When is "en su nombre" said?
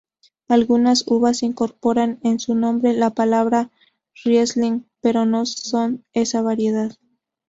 2.23-2.93